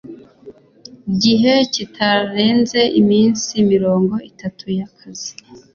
gihe 1.21 1.53
kitarenze 1.73 2.79
iminsi 3.01 3.51
mirongo 3.71 4.13
itatu 4.31 4.63
y 4.77 4.79
akazi 4.87 5.31